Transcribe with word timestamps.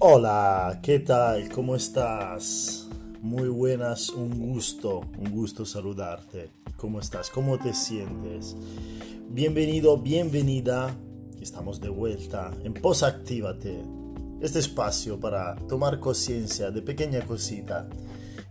Hola, 0.00 0.78
¿qué 0.80 1.00
tal? 1.00 1.48
¿Cómo 1.48 1.74
estás? 1.74 2.88
Muy 3.20 3.48
buenas, 3.48 4.10
un 4.10 4.38
gusto, 4.38 5.00
un 5.18 5.32
gusto 5.32 5.66
saludarte. 5.66 6.52
¿Cómo 6.76 7.00
estás? 7.00 7.30
¿Cómo 7.30 7.58
te 7.58 7.74
sientes? 7.74 8.56
Bienvenido, 9.28 9.98
bienvenida. 9.98 10.96
Estamos 11.40 11.80
de 11.80 11.88
vuelta 11.88 12.52
en 12.62 12.74
Posactívate. 12.74 13.82
Este 14.40 14.60
espacio 14.60 15.18
para 15.18 15.56
tomar 15.66 15.98
conciencia 15.98 16.70
de 16.70 16.80
pequeña 16.80 17.22
cosita 17.22 17.88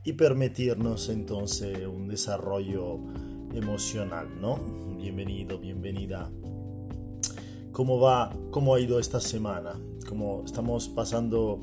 y 0.04 0.12
permitirnos 0.14 1.08
entonces 1.08 1.88
un 1.88 2.10
desarrollo 2.10 3.00
emocional, 3.54 4.28
¿no? 4.42 4.58
Bienvenido, 4.98 5.58
bienvenida. 5.60 6.30
¿Cómo 7.78 8.00
va? 8.00 8.34
¿Cómo 8.50 8.74
ha 8.74 8.80
ido 8.80 9.00
esta 9.00 9.20
semana? 9.20 9.80
Como 10.10 10.42
estamos 10.44 10.90
pasando 10.90 11.60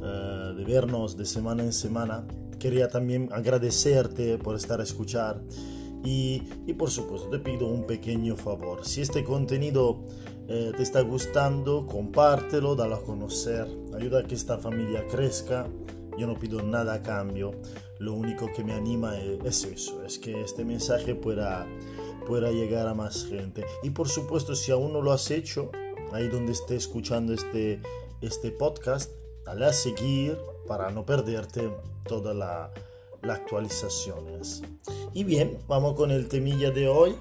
eh, 0.00 0.54
de 0.56 0.64
vernos 0.64 1.16
de 1.16 1.26
semana 1.26 1.64
en 1.64 1.72
semana, 1.72 2.24
quería 2.60 2.88
también 2.88 3.30
agradecerte 3.32 4.38
por 4.38 4.54
estar 4.54 4.78
a 4.78 4.84
escuchar 4.84 5.42
y, 6.04 6.40
y 6.68 6.72
por 6.74 6.88
supuesto 6.88 7.30
te 7.30 7.40
pido 7.40 7.66
un 7.66 7.84
pequeño 7.84 8.36
favor. 8.36 8.86
Si 8.86 9.00
este 9.00 9.24
contenido 9.24 10.04
eh, 10.46 10.70
te 10.76 10.84
está 10.84 11.00
gustando, 11.00 11.84
compártelo, 11.84 12.76
dalo 12.76 12.94
a 12.94 13.02
conocer, 13.02 13.66
ayuda 13.92 14.20
a 14.20 14.22
que 14.22 14.36
esta 14.36 14.58
familia 14.58 15.04
crezca. 15.08 15.66
Yo 16.16 16.28
no 16.28 16.38
pido 16.38 16.62
nada 16.62 16.94
a 16.94 17.02
cambio, 17.02 17.50
lo 17.98 18.14
único 18.14 18.46
que 18.54 18.62
me 18.62 18.72
anima 18.72 19.18
es, 19.18 19.44
es 19.44 19.64
eso, 19.64 20.04
es 20.04 20.20
que 20.20 20.42
este 20.42 20.64
mensaje 20.64 21.16
pueda, 21.16 21.66
pueda 22.26 22.50
llegar 22.50 22.86
a 22.86 22.94
más 22.94 23.26
gente. 23.26 23.64
Y 23.82 23.90
por 23.90 24.08
supuesto, 24.08 24.54
si 24.54 24.72
aún 24.72 24.92
no 24.92 25.02
lo 25.02 25.12
has 25.12 25.30
hecho, 25.30 25.70
ahí 26.12 26.28
donde 26.28 26.52
esté 26.52 26.76
escuchando 26.76 27.32
este, 27.32 27.80
este 28.20 28.50
podcast, 28.50 29.10
dale 29.44 29.66
a 29.66 29.72
seguir 29.72 30.38
para 30.66 30.90
no 30.90 31.04
perderte 31.04 31.70
todas 32.06 32.36
las 32.36 32.70
actualizaciones. 33.38 34.62
Y 35.12 35.24
bien, 35.24 35.58
vamos 35.68 35.94
con 35.94 36.10
el 36.10 36.28
temilla 36.28 36.70
de 36.70 36.88
hoy. 36.88 37.14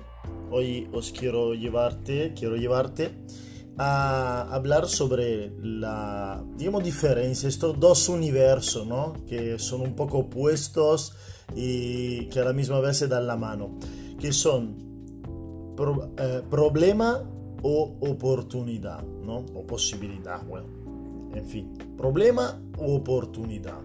Hoy 0.51 0.87
os 0.93 1.11
quiero 1.11 1.53
llevarte, 1.53 2.33
quiero 2.35 2.55
llevarte 2.55 3.11
a 3.77 4.41
hablar 4.53 4.87
sobre 4.87 5.51
la, 5.61 6.43
digamos, 6.55 6.83
diferencia, 6.83 7.49
estos 7.49 7.79
dos 7.79 8.07
universos, 8.09 8.87
¿no? 8.87 9.13
Que 9.27 9.59
son 9.59 9.81
un 9.81 9.95
poco 9.95 10.19
opuestos 10.19 11.13
y 11.55 12.27
que 12.27 12.39
a 12.39 12.45
la 12.45 12.53
misma 12.53 12.79
vez 12.79 12.97
se 12.97 13.07
dan 13.07 13.27
la 13.27 13.35
mano, 13.35 13.77
que 14.19 14.31
son 14.31 14.84
pro, 15.75 16.11
eh, 16.17 16.41
problema 16.49 17.19
o 17.61 17.95
oportunidad, 18.01 19.03
¿no? 19.03 19.37
O 19.55 19.65
posibilidad, 19.65 20.45
bueno, 20.45 20.67
en 21.33 21.47
fin, 21.47 21.73
problema 21.97 22.59
o 22.77 22.95
oportunidad. 22.95 23.79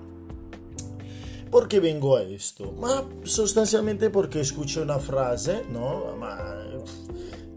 ¿Por 1.51 1.67
qué 1.67 1.81
vengo 1.81 2.17
a 2.17 2.23
esto? 2.23 2.73
Ma 2.73 3.05
sostanzialmente 3.25 4.11
porque 4.11 4.41
escuché 4.41 4.81
una 4.81 4.99
frase, 4.99 5.65
¿no? 5.73 6.17
Ma 6.17 6.61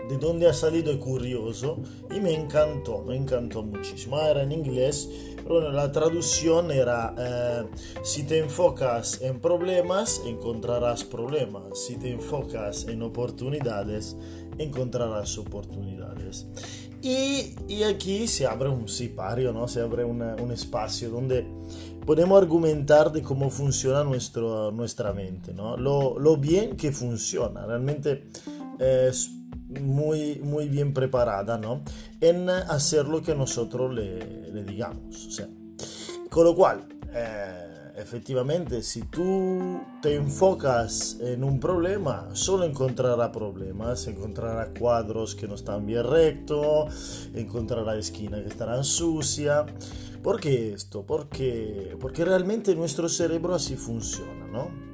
de 0.10 0.18
dónde 0.18 0.48
ha 0.48 0.54
salido 0.54 0.92
es 0.92 0.98
curioso 0.98 1.78
y 2.14 2.20
me 2.20 2.34
encantó, 2.34 3.04
me 3.04 3.16
encantó 3.16 3.64
muchísimo. 3.64 4.20
Era 4.20 4.44
en 4.44 4.52
inglés, 4.52 5.10
pero 5.33 5.33
la 5.50 5.92
traducción 5.92 6.72
era, 6.72 7.14
eh, 7.18 7.64
si 8.04 8.24
te 8.24 8.40
enfocas 8.40 9.22
en 9.22 9.40
problemas, 9.40 10.22
encontrarás 10.26 11.04
problemas. 11.04 11.64
Si 11.86 11.96
te 11.96 12.12
enfocas 12.12 12.88
en 12.88 13.02
oportunidades, 13.02 14.16
encontrarás 14.58 15.38
oportunidades. 15.38 16.48
Y, 17.02 17.56
y 17.68 17.84
aquí 17.84 18.28
se 18.28 18.48
abre 18.48 18.70
un 18.70 18.88
sipario, 18.88 19.52
¿no? 19.52 19.68
Se 19.68 19.82
abre 19.82 20.06
una, 20.06 20.36
un 20.36 20.52
espacio 20.52 21.10
donde 21.10 21.46
podemos 22.06 22.42
argumentar 22.42 23.12
de 23.12 23.22
cómo 23.22 23.50
funciona 23.50 24.04
nuestro, 24.04 24.72
nuestra 24.72 25.14
mente, 25.14 25.54
¿no? 25.54 25.76
Lo, 25.76 26.18
lo 26.18 26.38
bien 26.38 26.78
que 26.78 26.92
funciona, 26.92 27.66
realmente 27.66 28.28
es 28.80 29.32
muy, 29.82 30.40
muy 30.40 30.68
bien 30.70 30.94
preparada, 30.94 31.58
¿no? 31.58 31.82
En 32.22 32.50
hacer 32.50 33.08
lo 33.08 33.22
que 33.22 33.36
nosotros 33.36 33.94
le, 33.94 34.52
le 34.52 34.64
digamos, 34.64 35.42
con 36.30 36.46
lo 36.46 36.56
cual, 36.56 36.88
eh, 37.14 37.92
efectivamente, 37.96 38.82
si 38.82 39.04
tú 39.04 39.82
te 40.02 40.16
enfocas 40.16 41.18
en 41.22 41.44
un 41.44 41.60
problema, 41.60 42.30
solo 42.34 42.66
encontrará 42.66 43.32
problemas, 43.32 44.08
encontrará 44.08 44.74
cuadros 44.78 45.36
que 45.36 45.48
no 45.48 45.56
están 45.56 45.86
bien 45.86 46.04
rectos, 46.04 47.30
encontrará 47.36 47.96
esquinas 47.98 48.42
que 48.42 48.50
estarán 48.50 48.84
sucias. 48.84 49.66
¿Por 50.24 50.40
qué 50.40 50.74
esto? 50.74 51.06
Porque, 51.06 51.96
porque 52.00 52.26
realmente 52.26 52.76
nuestro 52.76 53.10
cerebro 53.10 53.54
así 53.54 53.76
funciona, 53.76 54.48
¿no? 54.48 54.93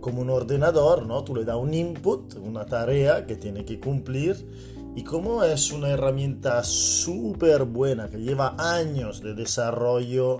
Como 0.00 0.22
un 0.22 0.30
ordenador, 0.30 1.06
¿no? 1.06 1.24
Tú 1.24 1.34
le 1.34 1.44
das 1.44 1.56
un 1.56 1.74
input, 1.74 2.34
una 2.36 2.66
tarea 2.66 3.26
que 3.26 3.36
tiene 3.36 3.64
que 3.64 3.78
cumplir 3.78 4.46
y 4.94 5.04
como 5.04 5.44
es 5.44 5.70
una 5.72 5.90
herramienta 5.90 6.64
súper 6.64 7.64
buena 7.64 8.08
que 8.08 8.18
lleva 8.18 8.56
años 8.58 9.22
de 9.22 9.34
desarrollo, 9.34 10.38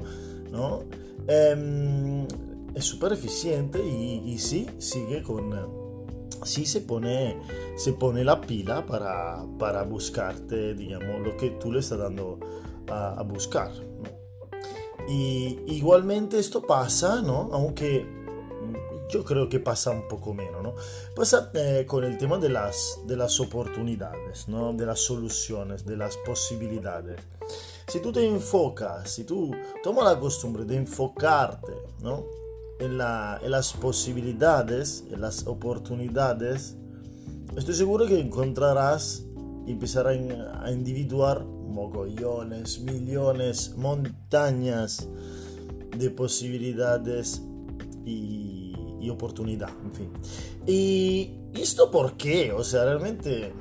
¿no? 0.50 0.84
Eh, 1.28 2.26
es 2.75 2.84
súper 2.84 3.12
eficiente 3.12 3.78
y, 3.84 4.22
y, 4.32 4.38
sí, 4.38 4.66
sigue 4.78 5.22
con... 5.22 5.81
Sí 6.43 6.65
se 6.65 6.81
pone, 6.81 7.37
se 7.76 7.93
pone 7.93 8.25
la 8.25 8.41
pila 8.41 8.87
para, 8.87 9.44
para 9.59 9.82
buscarte, 9.82 10.75
digamos, 10.75 11.20
lo 11.20 11.37
que 11.37 11.50
tú 11.50 11.70
le 11.70 11.81
estás 11.81 11.99
dando 11.99 12.38
a, 12.88 13.22
buscar. 13.22 13.70
Y 15.06 15.59
igualmente 15.66 16.38
esto 16.38 16.62
pasa, 16.62 17.20
¿no? 17.20 17.50
Aunque 17.53 18.06
yo 19.10 19.25
creo 19.25 19.48
que 19.48 19.60
pasa 19.60 19.91
un 19.91 20.09
poco 20.09 20.34
menos, 20.34 20.62
¿no? 20.62 20.75
Pasa 21.15 21.50
eh, 21.54 21.84
con 21.87 22.04
el 22.04 22.16
tema 22.19 22.38
de 22.38 22.48
las, 22.48 22.98
de 23.06 23.16
las 23.16 23.41
oportunidades, 23.41 24.48
¿no? 24.48 24.72
De 24.72 24.87
las 24.87 25.00
soluciones, 25.00 25.84
de 25.84 25.97
las 25.97 26.16
posibilidades. 26.19 27.20
Si 27.88 28.00
tú 28.00 28.12
te 28.12 28.26
enfocas, 28.26 29.10
si 29.10 29.25
tú 29.25 29.50
tomas 29.82 30.04
la 30.04 30.19
costumbre 30.19 30.65
de 30.65 30.76
enfocarte, 30.76 31.72
¿no? 32.03 32.25
En, 32.78 32.97
la, 32.97 33.38
en 33.43 33.50
las 33.50 33.72
posibilidades, 33.72 35.04
en 35.10 35.20
las 35.20 35.47
oportunidades, 35.47 36.76
estoy 37.56 37.75
seguro 37.75 38.06
que 38.06 38.19
encontrarás 38.19 39.25
y 39.66 39.72
empezarás 39.72 40.16
a 40.62 40.70
individuar 40.70 41.44
mogollones, 41.44 42.81
millones, 42.81 43.75
montañas 43.76 45.09
de 45.97 46.10
posibilidades 46.10 47.43
y, 48.04 48.50
y, 49.00 49.11
oportunidad, 49.11 49.71
en 49.84 49.93
fin. 49.93 50.11
¿Y 50.66 51.31
esto 51.55 51.91
por 51.91 52.16
qué? 52.16 52.53
O 52.53 52.62
sea, 52.65 52.84
realmente, 52.84 53.53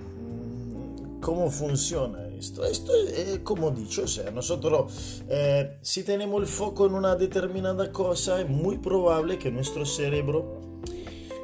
¿cómo 1.21 1.49
funciona 1.49 2.27
esto? 2.27 2.65
Esto 2.65 2.93
es, 2.95 3.11
eh, 3.17 3.43
como 3.43 3.71
dicho, 3.71 4.03
o 4.03 4.07
sea, 4.07 4.31
nosotros, 4.31 5.23
eh, 5.29 5.77
si 5.81 6.03
tenemos 6.03 6.41
el 6.41 6.47
foco 6.47 6.85
en 6.85 6.93
una 6.93 7.15
determinada 7.15 7.91
cosa, 7.91 8.41
es 8.41 8.49
muy 8.49 8.77
probable 8.77 9.37
que 9.37 9.51
nuestro 9.51 9.85
cerebro 9.85 10.59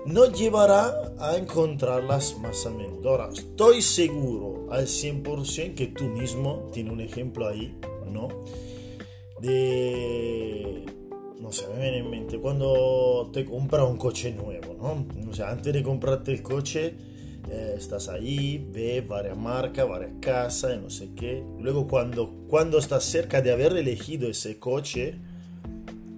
nos 0.06 0.34
llevará 0.34 1.14
a 1.20 1.36
encontrarlas 1.36 2.38
más 2.38 2.66
a 2.66 2.70
menudo. 2.70 3.10
Ahora, 3.10 3.30
estoy 3.34 3.82
seguro 3.82 4.68
al 4.72 4.88
100% 4.88 5.74
que 5.74 5.88
tú 5.88 6.06
mismo 6.06 6.70
tienes 6.72 6.94
un 6.94 7.02
ejemplo 7.02 7.48
ahí, 7.48 7.76
¿no? 8.12 8.28
De 9.42 10.86
no 11.40 11.52
sé, 11.52 11.68
me 11.68 11.82
viene 11.82 11.98
en 12.00 12.10
mente 12.10 12.40
cuando 12.40 13.30
te 13.34 13.46
compras 13.46 13.88
un 13.88 13.98
coche 13.98 14.32
nuevo, 14.32 14.76
¿no? 14.76 15.30
O 15.30 15.34
sea, 15.34 15.52
antes 15.52 15.74
de 15.74 15.84
comprarte 15.84 16.34
el 16.34 16.42
coche, 16.42 16.96
eh, 17.50 17.76
estás 17.78 18.10
ahí, 18.10 18.68
ves 18.72 19.08
varias 19.08 19.38
marcas, 19.38 19.88
varias 19.88 20.14
casas, 20.20 20.82
no 20.82 20.90
sé 20.90 21.10
qué. 21.16 21.44
Luego 21.60 21.88
cuando, 21.88 22.46
cuando 22.48 22.78
estás 22.78 23.04
cerca 23.04 23.42
de 23.42 23.52
haber 23.52 23.74
elegido 23.74 24.30
ese 24.30 24.58
coche, 24.58 25.16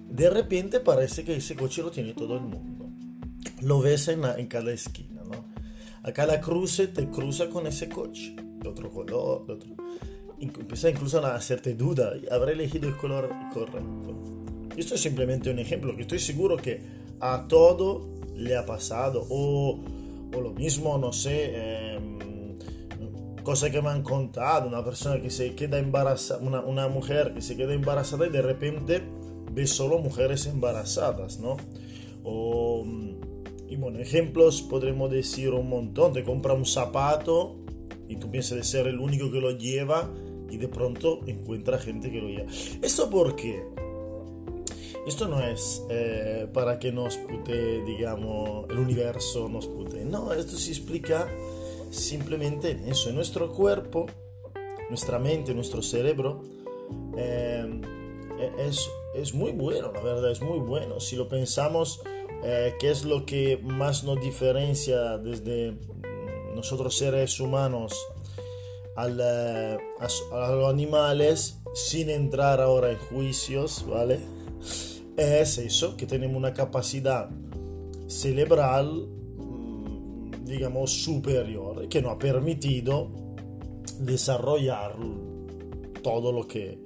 de 0.08 0.30
repente 0.30 0.80
parece 0.80 1.24
que 1.24 1.36
ese 1.36 1.54
coche 1.54 1.82
lo 1.82 1.90
tiene 1.90 2.14
todo 2.14 2.36
el 2.36 2.42
mundo. 2.42 2.86
Lo 3.60 3.80
ves 3.80 4.08
en, 4.08 4.24
en 4.24 4.46
cada 4.46 4.72
esquina, 4.72 5.22
¿no? 5.24 5.44
A 6.02 6.12
cada 6.12 6.40
cruce 6.40 6.86
te 6.86 7.08
cruza 7.08 7.48
con 7.48 7.66
ese 7.66 7.88
coche, 7.88 8.34
de 8.36 8.68
otro 8.68 8.90
color, 8.90 9.46
de 9.46 9.52
otro... 9.52 9.70
Empieza 10.40 10.88
incluso 10.88 11.24
a 11.24 11.34
hacerte 11.34 11.74
duda, 11.74 12.12
¿habré 12.30 12.52
elegido 12.52 12.88
el 12.88 12.96
color 12.96 13.28
correcto? 13.52 14.47
Esto 14.78 14.94
es 14.94 15.00
simplemente 15.00 15.50
un 15.50 15.58
ejemplo 15.58 15.96
que 15.96 16.02
estoy 16.02 16.20
seguro 16.20 16.56
que 16.56 16.80
a 17.18 17.46
todo 17.48 18.06
le 18.36 18.56
ha 18.56 18.64
pasado. 18.64 19.26
O, 19.28 19.80
lo 20.32 20.52
mismo, 20.52 20.96
no 20.98 21.12
sé, 21.12 21.50
eh, 21.52 21.98
cosa 23.42 23.70
que 23.70 23.82
me 23.82 23.88
han 23.88 24.02
contado, 24.02 24.68
una 24.68 24.84
persona 24.84 25.20
que 25.20 25.30
se 25.30 25.56
queda 25.56 25.80
embarazada, 25.80 26.40
una, 26.40 26.86
mujer 26.86 27.34
que 27.34 27.42
se 27.42 27.56
queda 27.56 27.74
embarazada 27.74 28.28
y 28.28 28.30
de 28.30 28.40
repente 28.40 29.02
ve 29.50 29.66
solo 29.66 29.98
mujeres 29.98 30.46
embarazadas, 30.46 31.40
¿no? 31.40 31.56
O, 32.22 32.86
y 33.68 33.74
bueno, 33.74 33.98
ejemplos 33.98 34.62
podremos 34.62 35.10
decir 35.10 35.50
un 35.50 35.68
montón. 35.68 36.12
Te 36.12 36.22
compra 36.22 36.54
un 36.54 36.66
zapato 36.66 37.56
y 38.08 38.14
tú 38.14 38.30
piensas 38.30 38.56
de 38.56 38.62
ser 38.62 38.86
el 38.86 39.00
único 39.00 39.28
que 39.32 39.40
lo 39.40 39.50
lleva 39.50 40.08
y 40.48 40.56
de 40.56 40.68
pronto 40.68 41.18
encuentra 41.26 41.78
gente 41.78 42.12
que 42.12 42.20
lo 42.20 42.28
guía. 42.28 42.46
¿Esto 42.80 43.10
por 43.10 43.34
qué? 43.34 43.87
Esto 45.08 45.26
no 45.26 45.40
es 45.40 45.86
eh, 45.88 46.46
para 46.52 46.78
que 46.78 46.92
nos 46.92 47.16
pute, 47.16 47.82
digamos, 47.82 48.68
el 48.68 48.78
universo 48.78 49.48
nos 49.48 49.66
pute. 49.66 50.04
No, 50.04 50.34
esto 50.34 50.58
se 50.58 50.70
explica 50.70 51.26
simplemente 51.90 52.72
en 52.72 52.86
eso, 52.86 53.08
en 53.08 53.14
nuestro 53.14 53.50
cuerpo, 53.50 54.04
nuestra 54.90 55.18
mente, 55.18 55.54
nuestro 55.54 55.80
cerebro. 55.80 56.42
Eh, 57.16 57.80
es, 58.58 58.86
es, 59.14 59.32
muy 59.32 59.52
bueno, 59.52 59.92
la 59.92 60.02
verdad, 60.02 60.30
es 60.30 60.42
muy 60.42 60.58
bueno. 60.58 61.00
Si 61.00 61.16
lo 61.16 61.26
pensamos, 61.26 62.02
eh, 62.44 62.74
¿qué 62.78 62.90
es 62.90 63.06
lo 63.06 63.24
que 63.24 63.56
más 63.62 64.04
nos 64.04 64.20
diferencia 64.20 65.16
desde 65.16 65.74
nosotros 66.54 66.94
seres 66.94 67.40
humanos 67.40 67.98
al, 68.94 69.18
a, 69.22 69.78
a, 70.32 70.50
los 70.52 70.70
animales, 70.70 71.56
sin 71.72 72.10
entrar 72.10 72.60
ahora 72.60 72.90
en 72.90 72.98
juicios, 72.98 73.86
¿vale? 73.88 74.20
Es 75.18 75.58
eso, 75.58 75.96
que 75.96 76.06
tenemos 76.06 76.36
una 76.36 76.54
capacidad 76.54 77.28
cerebral, 78.06 79.08
mm, 79.36 80.44
digamos, 80.44 80.92
superior, 80.92 81.88
que 81.88 82.00
nos 82.00 82.12
ha 82.12 82.18
permitido 82.18 83.10
desarrollar 83.98 84.94
todo 86.04 86.30
lo 86.30 86.46
que, 86.46 86.78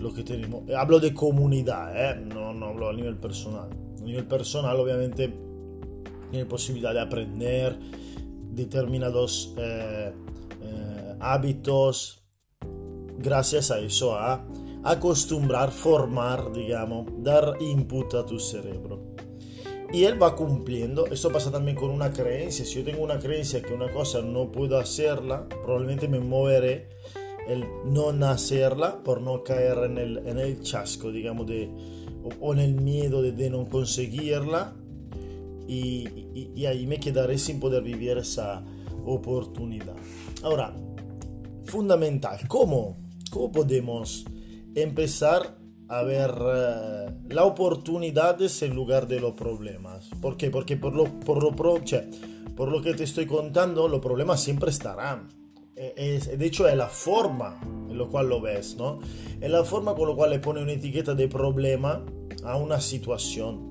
lo 0.00 0.12
que 0.12 0.24
tenemos. 0.24 0.68
Hablo 0.76 0.98
de 0.98 1.14
comunidad, 1.14 1.94
¿eh? 1.94 2.16
no, 2.16 2.52
no 2.52 2.66
hablo 2.66 2.88
a 2.88 2.92
nivel 2.92 3.16
personal. 3.16 3.70
A 3.96 4.02
nivel 4.02 4.26
personal, 4.26 4.76
obviamente, 4.80 5.32
tiene 6.32 6.46
posibilidad 6.46 6.92
de 6.92 7.00
aprender 7.00 7.78
determinados 8.50 9.54
eh, 9.56 10.12
eh, 10.62 11.14
hábitos 11.20 12.24
gracias 13.18 13.70
a 13.70 13.78
eso, 13.78 14.16
a 14.16 14.44
acostumbrar, 14.90 15.70
formar, 15.70 16.52
digamos, 16.52 17.06
dar 17.18 17.56
input 17.60 18.14
a 18.14 18.24
tu 18.24 18.40
cerebro. 18.40 19.14
Y 19.92 20.04
él 20.04 20.22
va 20.22 20.34
cumpliendo. 20.34 21.06
Esto 21.06 21.30
pasa 21.30 21.50
también 21.50 21.76
con 21.76 21.90
una 21.90 22.12
creencia. 22.12 22.64
Si 22.64 22.76
yo 22.76 22.84
tengo 22.84 23.02
una 23.02 23.18
creencia 23.18 23.62
que 23.62 23.72
una 23.72 23.90
cosa 23.90 24.20
no 24.20 24.50
puedo 24.50 24.78
hacerla, 24.78 25.48
probablemente 25.48 26.08
me 26.08 26.20
moveré 26.20 26.88
el 27.48 27.64
no 27.86 28.10
hacerla 28.26 29.02
por 29.02 29.22
no 29.22 29.42
caer 29.42 29.78
en 29.84 29.98
el, 29.98 30.18
en 30.26 30.38
el 30.38 30.60
chasco, 30.60 31.10
digamos, 31.10 31.46
o, 32.40 32.52
en 32.52 32.58
el 32.58 32.74
miedo 32.74 33.22
de, 33.22 33.32
de 33.32 33.50
no 33.50 33.68
conseguirla. 33.68 34.74
Y, 35.66 36.08
y, 36.34 36.52
y, 36.54 36.66
ahí 36.66 36.86
me 36.86 36.98
quedaré 36.98 37.36
sin 37.36 37.60
poder 37.60 37.82
vivir 37.82 38.16
esa 38.16 38.64
oportunidad. 39.04 39.96
Ahora, 40.42 40.74
fundamental, 41.64 42.38
¿cómo, 42.48 42.96
cómo 43.30 43.52
podemos 43.52 44.24
empezar 44.74 45.58
a 45.88 46.02
ver 46.02 46.30
uh, 46.30 47.32
las 47.32 47.44
oportunidades 47.44 48.62
en 48.62 48.74
lugar 48.74 49.08
de 49.08 49.20
los 49.20 49.34
problemas? 49.34 50.10
¿Por 50.20 50.36
qué? 50.36 50.50
Porque 50.50 50.76
por 50.76 50.94
lo, 50.94 51.04
por 51.20 51.42
lo, 51.42 51.54
pro, 51.54 51.80
cioè, 51.84 52.08
por 52.56 52.70
lo 52.70 52.82
que 52.82 52.94
te 52.94 53.04
estoy 53.04 53.26
contando, 53.26 53.88
los 53.88 54.00
problemas 54.00 54.42
siempre 54.42 54.70
estarán 54.70 55.28
es, 55.96 56.38
de 56.38 56.46
hecho 56.46 56.66
es 56.68 56.76
la 56.76 56.88
forma 56.88 57.60
en 57.62 57.98
la 57.98 58.04
cual 58.06 58.28
lo 58.28 58.40
ves, 58.40 58.76
¿no? 58.76 58.98
Es 59.40 59.50
la 59.50 59.64
forma 59.64 59.94
con 59.94 60.08
la 60.08 60.14
cual 60.14 60.30
le 60.30 60.38
pone 60.38 60.62
una 60.62 60.72
etiqueta 60.72 61.14
de 61.14 61.28
problema 61.28 62.04
a 62.44 62.56
una 62.56 62.80
situación 62.80 63.68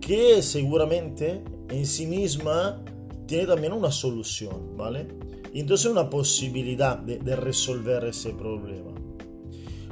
que 0.00 0.42
seguramente 0.42 1.42
en 1.68 1.86
sí 1.86 2.06
misma 2.06 2.82
tiene 3.26 3.46
también 3.46 3.72
una 3.72 3.90
solución, 3.90 4.76
¿vale? 4.76 5.08
Y 5.52 5.60
entonces 5.60 5.90
una 5.90 6.08
posibilidad 6.08 6.96
de, 6.96 7.18
de 7.18 7.36
resolver 7.36 8.04
ese 8.04 8.30
problema. 8.30 8.91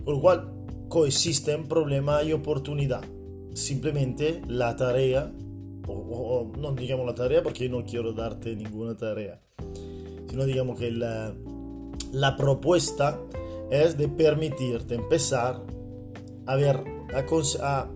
Con 0.04 0.14
lo 0.14 0.20
cual 0.20 0.52
coexisten 0.88 1.68
problema 1.68 2.22
y 2.22 2.32
oportunidad. 2.32 3.02
Simplemente 3.54 4.42
la 4.48 4.76
tarea, 4.76 5.32
o, 5.86 5.92
o 5.92 6.56
no 6.56 6.72
digamos 6.72 7.06
la 7.06 7.14
tarea 7.14 7.42
porque 7.42 7.68
no 7.68 7.84
quiero 7.84 8.12
darte 8.12 8.54
ninguna 8.54 8.96
tarea, 8.96 9.40
sino 10.28 10.44
digamos 10.44 10.78
que 10.78 10.90
la, 10.90 11.32
la 12.12 12.36
propuesta 12.36 13.18
es 13.70 13.96
de 13.96 14.08
permitirte 14.08 14.94
empezar 14.94 15.60
a 16.46 16.56
ver, 16.56 16.80
a, 17.62 17.86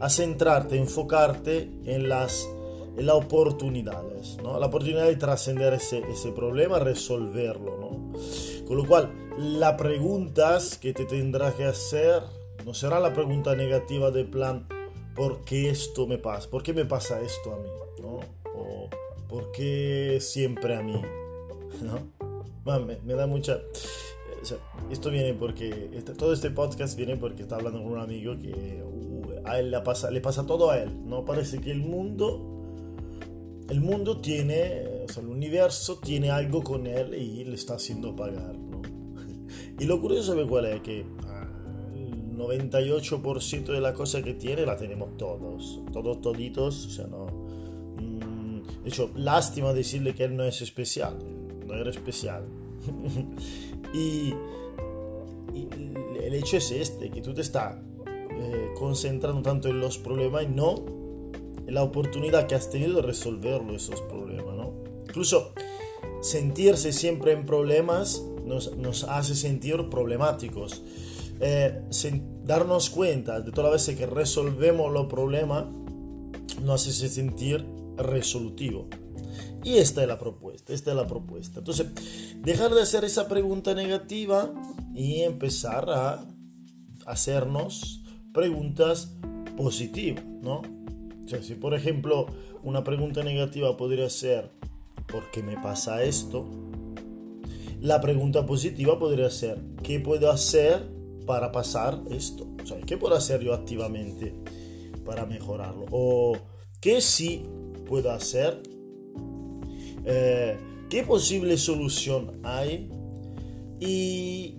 a, 0.00 0.10
centrarte, 0.10 0.76
enfocarte 0.76 1.70
en 1.84 2.08
las, 2.08 2.48
en 2.96 3.06
las 3.06 3.14
oportunidades, 3.14 4.38
¿no? 4.42 4.58
la 4.58 4.66
oportunidad 4.66 5.06
de 5.06 5.16
trascender 5.16 5.74
ese, 5.74 5.98
ese 6.10 6.32
problema, 6.32 6.80
resolverlo. 6.80 7.78
¿no? 7.78 8.18
Con 8.66 8.78
lo 8.78 8.86
cual, 8.86 9.12
las 9.38 9.74
preguntas 9.74 10.78
que 10.78 10.92
te 10.92 11.04
tendrás 11.04 11.54
que 11.54 11.64
hacer 11.64 12.22
no 12.64 12.72
será 12.72 12.98
la 12.98 13.12
pregunta 13.12 13.54
negativa 13.54 14.10
de 14.10 14.24
plan, 14.24 14.66
¿por 15.14 15.44
qué 15.44 15.68
esto 15.68 16.06
me 16.06 16.18
pasa? 16.18 16.48
¿Por 16.48 16.62
qué 16.62 16.72
me 16.72 16.86
pasa 16.86 17.20
esto 17.20 17.52
a 17.52 17.58
mí? 17.58 17.68
¿no? 18.00 18.20
O 18.54 18.88
¿por 19.28 19.52
qué 19.52 20.18
siempre 20.20 20.76
a 20.76 20.82
mí? 20.82 21.00
¿no? 21.82 22.80
me, 22.80 22.96
me, 23.04 23.14
da 23.14 23.26
mucha... 23.26 23.58
Sea, 24.42 24.58
esto 24.90 25.10
viene 25.10 25.34
porque... 25.34 25.90
Este, 25.92 26.14
todo 26.14 26.32
este 26.32 26.50
podcast 26.50 26.96
viene 26.96 27.16
porque 27.16 27.42
está 27.42 27.56
hablando 27.56 27.82
con 27.82 27.92
un 27.92 27.98
amigo 27.98 28.38
que 28.38 28.82
uh, 28.82 29.46
a 29.46 29.58
él 29.58 29.70
le 29.70 29.80
pasa, 29.80 30.10
le 30.10 30.20
pasa 30.20 30.46
todo 30.46 30.70
a 30.70 30.78
él, 30.78 31.06
¿no? 31.06 31.24
Parece 31.24 31.60
que 31.60 31.70
el 31.70 31.80
mundo... 31.80 32.53
El 33.68 33.80
mundo 33.80 34.18
tiene, 34.20 34.84
o 35.04 35.12
sea, 35.12 35.22
el 35.22 35.28
universo 35.28 35.98
tiene 35.98 36.30
algo 36.30 36.62
con 36.62 36.86
él 36.86 37.14
y 37.14 37.44
le 37.44 37.54
está 37.54 37.74
haciendo 37.74 38.14
pagar, 38.14 38.56
¿no? 38.56 38.82
Y 39.80 39.84
lo 39.86 40.00
curioso, 40.00 40.32
¿sabe 40.32 40.46
cuál 40.46 40.66
es? 40.66 40.82
Que 40.82 41.00
el 41.00 42.36
98% 42.36 43.64
de 43.66 43.80
la 43.80 43.92
cosa 43.94 44.22
que 44.22 44.34
tiene 44.34 44.66
la 44.66 44.76
tenemos 44.76 45.16
todos, 45.16 45.80
todos 45.92 46.20
toditos, 46.20 46.86
o 46.86 46.90
sea, 46.90 47.06
no... 47.06 47.26
Mm, 47.96 48.82
de 48.82 48.88
hecho, 48.88 49.10
lástima 49.16 49.72
decirle 49.72 50.14
que 50.14 50.24
él 50.24 50.36
no 50.36 50.44
es 50.44 50.60
especial 50.62 51.16
no 51.66 51.74
era 51.74 51.90
especial. 51.90 52.44
y, 53.94 54.34
y, 55.54 55.68
el 56.22 56.34
hecho 56.34 56.56
es 56.56 56.70
este, 56.70 57.10
que 57.10 57.20
tú 57.20 57.34
te 57.34 57.40
estás 57.40 57.76
eh, 58.06 58.68
concentrando 58.78 59.42
tanto 59.42 59.68
en 59.68 59.80
los 59.80 59.98
problemas 59.98 60.44
y 60.44 60.48
no 60.48 60.74
la 61.66 61.82
oportunidad 61.82 62.46
que 62.46 62.54
has 62.54 62.70
tenido 62.70 62.96
de 62.96 63.02
resolverlo 63.02 63.74
esos 63.74 64.00
problemas, 64.02 64.54
¿no? 64.56 64.72
Incluso 65.06 65.52
sentirse 66.22 66.92
siempre 66.92 67.32
en 67.32 67.46
problemas 67.46 68.22
nos, 68.44 69.04
hace 69.04 69.34
sentir 69.34 69.88
problemáticos. 69.90 70.82
Eh, 71.40 71.82
sin 71.90 72.44
darnos 72.44 72.90
cuenta 72.90 73.40
de 73.40 73.50
todas 73.50 73.72
las 73.72 73.82
veces 73.82 73.98
que 73.98 74.06
resolvemos 74.06 74.92
los 74.92 75.06
problemas 75.06 75.66
nos 76.62 76.86
hace 76.86 77.08
sentir 77.08 77.66
resolutivo. 77.96 78.88
Y 79.64 79.78
esta 79.78 80.02
es 80.02 80.08
la 80.08 80.18
propuesta, 80.18 80.72
esta 80.72 80.90
es 80.90 80.96
la 80.96 81.06
propuesta. 81.06 81.60
Entonces, 81.60 81.86
dejar 82.42 82.74
de 82.74 82.82
hacer 82.82 83.04
esa 83.04 83.28
pregunta 83.28 83.74
negativa 83.74 84.52
y 84.94 85.22
empezar 85.22 85.88
a 85.88 86.24
hacernos 87.06 88.02
preguntas 88.32 89.14
positivas, 89.56 90.24
¿no? 90.42 90.62
O 91.24 91.28
sea, 91.28 91.42
si 91.42 91.54
por 91.54 91.74
ejemplo 91.74 92.26
una 92.62 92.84
pregunta 92.84 93.22
negativa 93.22 93.76
podría 93.76 94.08
ser, 94.10 94.50
¿por 95.06 95.30
qué 95.30 95.42
me 95.42 95.56
pasa 95.56 96.02
esto? 96.02 96.46
La 97.80 98.00
pregunta 98.00 98.46
positiva 98.46 98.98
podría 98.98 99.30
ser, 99.30 99.58
¿qué 99.82 100.00
puedo 100.00 100.30
hacer 100.30 100.82
para 101.26 101.52
pasar 101.52 102.00
esto? 102.10 102.44
O 102.44 102.86
¿qué 102.86 102.96
puedo 102.96 103.14
hacer 103.14 103.40
yo 103.40 103.54
activamente 103.54 104.34
para 105.04 105.26
mejorarlo? 105.26 105.86
O 105.90 106.36
¿qué 106.80 107.00
sí 107.00 107.44
puedo 107.86 108.10
hacer 108.10 108.62
eh, 110.04 110.58
qué 110.90 111.02
posible 111.02 111.56
solución 111.56 112.40
hay 112.42 112.90
y, 113.80 114.56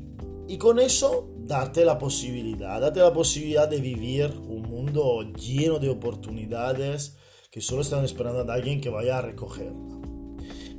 y, 0.47 0.57
con 0.57 0.79
eso 0.79 1.29
darte 1.47 1.85
la 1.85 1.97
posibilidad, 1.97 2.79
darte 2.81 2.99
la 2.99 3.13
posibilidad 3.13 3.67
de 3.67 3.79
vivir 3.79 4.33
un 4.47 4.63
mundo 4.63 5.21
lleno 5.33 5.79
de 5.79 5.89
oportunidades 5.89 7.17
que 7.51 7.61
solo 7.61 7.81
están 7.81 8.03
esperando 8.03 8.51
a 8.51 8.55
alguien 8.55 8.81
que 8.81 8.89
vaya 8.89 9.17
a 9.17 9.21
recogerla. 9.21 9.95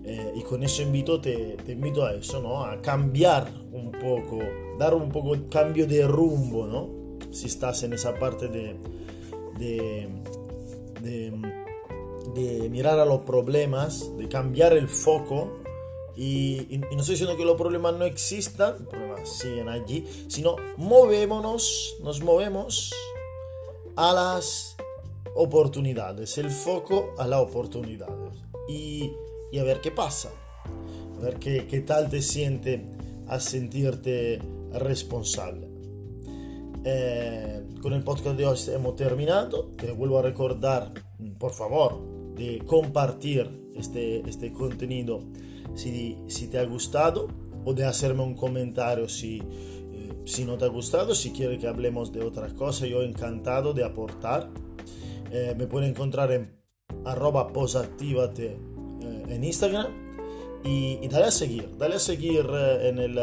Eh, 0.04 0.35
y 0.37 0.42
con 0.42 0.62
eso 0.62 0.82
invito, 0.82 1.20
te, 1.20 1.56
te, 1.64 1.73
invito 1.73 2.04
a 2.04 2.14
eso, 2.14 2.40
¿no? 2.40 2.64
A 2.64 2.80
cambiar 2.80 3.50
un 3.73 3.90
poco, 3.90 4.38
dar 4.78 4.94
un 4.94 5.11
poco 5.11 5.37
cambio 5.50 5.87
de 5.87 6.06
rumbo, 6.06 6.66
¿no? 6.66 7.28
Si 7.32 7.46
estás 7.46 7.82
en 7.82 7.92
esa 7.92 8.14
parte 8.14 8.46
de, 8.46 8.76
de, 9.58 10.08
de 11.02 11.32
de 12.35 12.68
mirar 12.68 12.99
a 12.99 13.04
los 13.04 13.23
problemas, 13.23 14.16
de 14.16 14.28
cambiar 14.28 14.73
el 14.75 14.88
foco. 14.88 15.62
Y, 16.16 16.75
y, 16.75 16.78
no 16.78 17.00
estoy 17.00 17.14
diciendo 17.14 17.37
que 17.37 17.44
los 17.44 17.56
problemas 17.56 17.94
no 17.94 18.04
existan, 18.04 18.76
los 18.78 18.88
problemas 18.88 19.28
siguen 19.28 19.68
allí, 19.68 20.06
sino 20.28 20.56
movémonos, 20.76 21.96
nos 22.02 22.23
movemos 22.23 22.92
a 23.96 24.12
las 24.12 24.76
oportunidades, 25.35 26.38
el 26.38 26.50
foco 26.50 27.14
a 27.18 27.26
las 27.26 27.40
oportunidades. 27.40 28.32
Y, 28.68 29.12
y 29.52 29.58
a 29.58 29.64
ver 29.64 29.80
qué 29.80 29.90
pasa, 29.90 30.30
a 31.18 31.23
ver 31.23 31.38
qué, 31.38 31.66
qué 31.66 31.80
tal 31.80 32.08
te 32.08 32.23
siente 32.23 32.87
a 33.28 33.38
sentirte 33.40 34.40
responsable. 34.73 35.66
Eh, 36.88 37.64
con 37.82 37.92
el 37.94 38.04
podcast 38.04 38.37
de 38.37 38.46
hoy 38.46 38.58
hemos 38.68 38.94
terminado. 38.94 39.73
Te 39.76 39.90
vuelvo 39.90 40.20
a 40.20 40.23
recordar, 40.23 40.92
por 41.38 41.52
favor, 41.52 42.00
de 42.37 42.62
compartir 42.64 43.65
este, 43.78 44.28
este 44.28 44.52
contenido 44.52 45.21
si, 45.75 46.18
si 46.28 46.49
te 46.49 46.59
ha 46.59 46.64
gustado 46.64 47.28
o 47.64 47.75
de 47.75 47.85
hacerme 47.85 48.23
un 48.23 48.35
comentario 48.35 49.09
si, 49.09 49.38
eh, 49.38 50.12
si 50.25 50.45
no 50.45 50.56
te 50.56 50.64
ha 50.64 50.68
gustado, 50.68 51.14
si 51.14 51.33
quieres 51.33 51.59
que 51.59 51.66
hablemos 51.66 52.12
de 52.12 52.23
otra 52.23 52.49
cosa. 52.54 52.87
Yo 52.87 53.02
encantado 53.02 53.73
de 53.73 53.85
aportar. 53.85 54.50
Eh, 55.30 55.54
me 55.59 55.66
pueden 55.66 55.90
encontrar 55.90 56.30
en 56.33 56.56
arroba 57.04 57.52
posactivate 57.52 58.59
en 59.28 59.45
Instagram 59.45 59.88
y, 60.64 60.99
y, 61.02 61.09
dale 61.09 61.26
a 61.26 61.30
seguir, 61.30 61.68
dale 61.78 61.97
a 61.97 61.99
seguir 61.99 62.47
en 62.83 62.99
el 62.99 63.18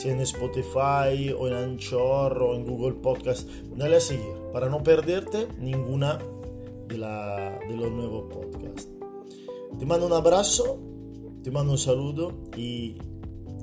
sea 0.00 0.12
en 0.12 0.20
Spotify 0.20 1.30
o 1.38 1.46
en 1.46 1.54
Anchor 1.54 2.42
o 2.42 2.54
en 2.54 2.64
Google 2.64 2.94
Podcast, 3.02 3.48
dale 3.76 3.96
a 3.96 4.00
seguir 4.00 4.32
para 4.52 4.68
no 4.68 4.82
perderte 4.82 5.46
ninguna 5.58 6.18
de, 6.88 6.98
la, 6.98 7.58
de 7.68 7.76
los 7.76 7.90
nuevos 7.90 8.32
podcasts. 8.32 8.99
Te 9.78 9.86
mando 9.86 10.06
un 10.06 10.12
abrazo, 10.12 10.78
te 11.42 11.50
mando 11.50 11.72
un 11.72 11.78
saludo 11.78 12.32
y 12.56 12.96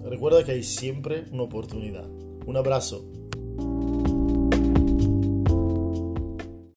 recuerda 0.04 0.44
que 0.44 0.54
hay 0.54 0.64
siempre 0.64 1.26
una 1.32 1.44
oportunidad. 1.44 2.10
Un 2.46 2.58
abrazo. 2.58 3.06